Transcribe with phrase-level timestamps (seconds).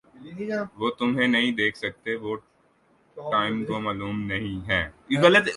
[0.77, 2.35] وہ تمہیں نہیں دیکھ سکتے ہیں وہ
[3.17, 4.83] ٹام کو معلوم نہیں ہے